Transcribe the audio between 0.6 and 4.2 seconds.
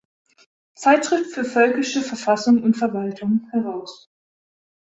Zeitschrift für völkische Verfassung und Verwaltung" heraus.